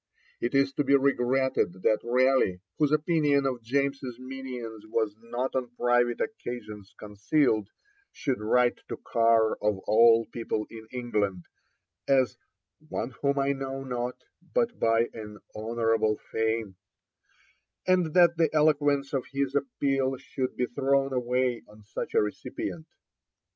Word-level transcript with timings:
It 0.39 0.55
is 0.55 0.73
to 0.73 0.83
be 0.83 0.95
regretted 0.95 1.73
that 1.83 1.99
Raleigh, 2.03 2.59
whose 2.79 2.91
opinion 2.91 3.45
of 3.45 3.61
James's 3.61 4.17
minions 4.19 4.83
was 4.87 5.15
not 5.21 5.55
on 5.55 5.75
private 5.75 6.19
occasions 6.19 6.95
concealed, 6.97 7.69
should 8.11 8.39
write 8.41 8.79
to 8.87 8.97
Carr 8.97 9.57
of 9.61 9.77
all 9.85 10.25
people 10.31 10.65
in 10.71 10.87
England 10.91 11.45
as 12.07 12.35
'one 12.89 13.11
whom 13.21 13.37
I 13.37 13.51
know 13.53 13.83
not, 13.83 14.15
but 14.55 14.79
by 14.79 15.07
an 15.13 15.37
honourable 15.55 16.17
fame;' 16.31 16.77
and 17.85 18.15
that 18.15 18.37
the 18.37 18.49
eloquence 18.55 19.13
of 19.13 19.27
his 19.31 19.53
appeal 19.53 20.17
should 20.17 20.55
be 20.57 20.65
thrown 20.65 21.13
away 21.13 21.61
on 21.67 21.83
such 21.83 22.15
a 22.15 22.21
recipient. 22.23 22.87